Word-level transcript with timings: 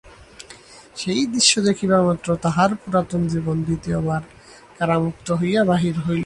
সেই 0.95 1.21
দৃশ্য 1.25 1.53
দেখিবামাত্র 1.61 2.27
তাঁহার 2.35 2.71
পুরাতন 2.75 3.21
জীবন 3.27 3.57
দ্বিতীয়বার 3.63 4.23
কারামুক্ত 4.77 5.27
হইয়া 5.31 5.61
বাহির 5.63 5.95
হইল। 5.99 6.19